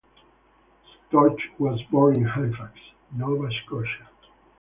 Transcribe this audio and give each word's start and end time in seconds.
Storch 1.05 1.39
was 1.59 1.79
born 1.91 2.15
in 2.15 2.25
Halifax, 2.25 2.71
Nova 3.11 3.47
Scotia. 3.51 4.09